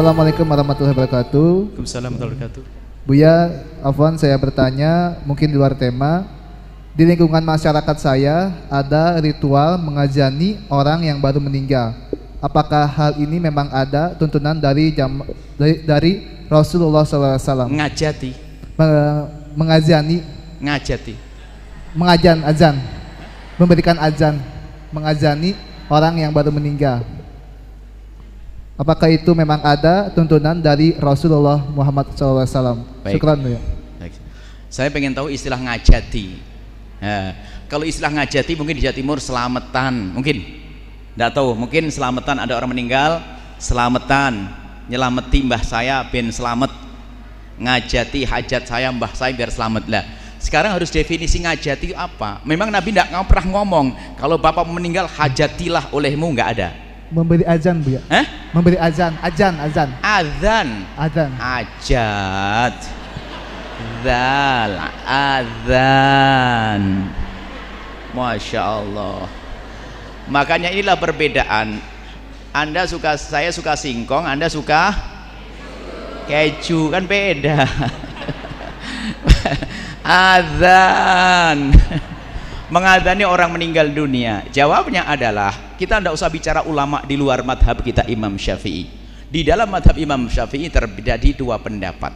[0.00, 1.48] Assalamualaikum warahmatullahi wabarakatuh.
[1.76, 3.04] Waalaikumsalam warahmatullahi wabarakatuh.
[3.04, 3.34] Buya,
[3.84, 6.24] Afwan saya bertanya, mungkin di luar tema.
[6.96, 11.92] Di lingkungan masyarakat saya ada ritual mengajani orang yang baru meninggal.
[12.40, 15.20] Apakah hal ini memang ada tuntunan dari jam,
[15.60, 16.12] dari, dari
[16.48, 17.68] Rasulullah SAW?
[17.68, 18.32] Ngajati,
[18.80, 20.24] Me- mengajani,
[20.64, 21.12] ngajati.
[21.92, 22.80] mengajan, azan,
[23.60, 24.40] memberikan azan,
[24.96, 25.52] mengajani
[25.92, 27.04] orang yang baru meninggal.
[28.80, 32.80] Apakah itu memang ada tuntunan dari Rasulullah Muhammad SAW?
[33.04, 33.20] Baik.
[33.20, 33.60] Syukran ya.
[34.00, 34.16] Baik.
[34.72, 36.40] Saya pengen tahu istilah ngajati.
[36.96, 37.36] Nah,
[37.68, 40.64] kalau istilah ngajati mungkin di Jawa Timur selamatan, mungkin.
[41.12, 43.20] Tidak tahu, mungkin selamatan ada orang meninggal,
[43.60, 44.48] selamatan,
[44.88, 46.72] nyelameti mbah saya ben selamat.
[47.60, 50.08] Ngajati hajat saya mbah saya biar selamat lah.
[50.40, 52.40] Sekarang harus definisi ngajati apa?
[52.48, 56.79] Memang Nabi tidak pernah ngomong kalau bapak meninggal hajatilah olehmu nggak ada.
[57.10, 58.02] Memberi azan bu ya.
[58.06, 58.22] Eh?
[58.54, 60.68] Memberi azan, azan, azan, Azan.
[60.94, 61.30] azan.
[61.42, 62.78] Ajat
[64.04, 64.72] Zal
[65.06, 66.82] Azan
[68.14, 69.26] Masya Allah
[70.30, 71.82] Makanya inilah perbedaan
[72.54, 74.94] Anda suka, saya suka singkong Anda suka
[76.30, 77.66] keju Kan beda
[80.06, 81.74] Azan
[82.70, 88.06] Mengadani orang meninggal dunia Jawabnya adalah Kita tidak usah bicara ulama di luar madhab kita
[88.06, 88.86] Imam Syafi'i.
[89.26, 92.14] Di dalam madhab Imam Syafi'i terjadi dua pendapat.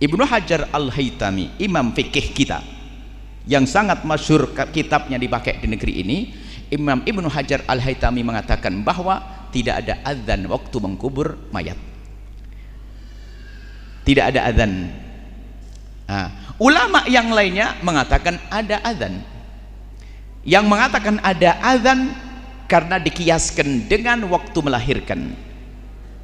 [0.00, 2.64] Ibnu Hajar Al-Haytami Imam fikih kita
[3.44, 6.18] Yang sangat masyur kitabnya dipakai di negeri ini
[6.72, 9.20] Imam Ibnu Hajar Al-Haytami mengatakan bahwa
[9.52, 11.76] Tidak ada azan waktu mengkubur mayat.
[14.08, 14.88] Tidak ada azan
[16.08, 16.28] Nah,
[16.60, 19.31] ulama yang lainnya mengatakan ada azan
[20.42, 22.10] yang mengatakan ada azan
[22.66, 25.20] karena dikiaskan dengan waktu melahirkan.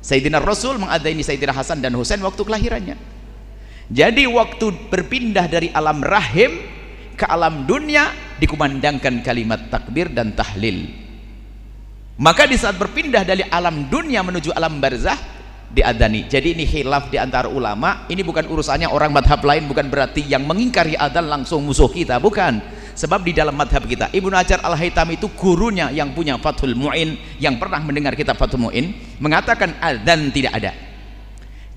[0.03, 2.97] Sayyidina Rasul mengadani Sayyidina Hasan dan Husain waktu kelahirannya.
[3.89, 6.61] Jadi waktu berpindah dari alam rahim
[7.17, 10.89] ke alam dunia dikumandangkan kalimat takbir dan tahlil.
[12.19, 15.17] Maka di saat berpindah dari alam dunia menuju alam barzah
[15.71, 16.27] diadani.
[16.27, 20.49] Jadi ini khilaf di antara ulama ini bukan urusannya orang madhab lain bukan berarti yang
[20.49, 22.59] mengingkari adzan langsung musuh kita bukan
[22.99, 27.55] sebab di dalam madhab kita Ibnu Hajar Al-Haytami itu gurunya yang punya Fathul Mu'in yang
[27.63, 28.91] pernah mendengar kitab Fathul Mu'in
[29.23, 30.75] mengatakan adzan tidak ada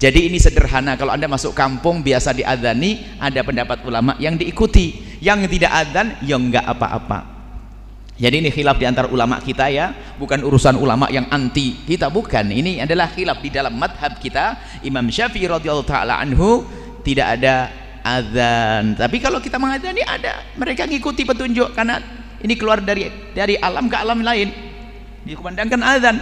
[0.02, 5.46] jadi ini sederhana kalau anda masuk kampung biasa diadani ada pendapat ulama yang diikuti yang
[5.46, 7.32] tidak adzan ya enggak apa-apa
[8.22, 12.54] jadi ini khilaf di antara ulama kita ya, bukan urusan ulama yang anti kita bukan.
[12.54, 14.62] Ini adalah khilaf di dalam madhab kita.
[14.86, 16.62] Imam Syafi'i radhiyallahu taala anhu
[17.02, 18.98] tidak ada azan.
[18.98, 20.42] Tapi kalau kita mengadani ada.
[20.58, 22.02] Mereka ngikuti petunjuk karena
[22.42, 24.50] ini keluar dari dari alam ke alam lain.
[25.26, 26.18] Dikumandangkan azan.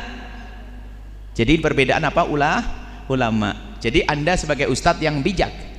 [1.33, 2.59] Jadi perbedaan apa ulah
[3.07, 3.79] ulama.
[3.79, 5.69] Jadi Anda sebagai ustadz yang bijak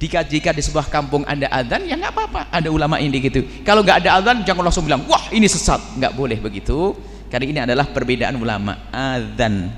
[0.00, 3.84] jika jika di sebuah kampung ada adzan ya nggak apa-apa ada ulama ini gitu kalau
[3.84, 6.96] nggak ada adzan jangan langsung bilang wah ini sesat nggak boleh begitu
[7.28, 9.68] karena ini adalah perbedaan ulama adzan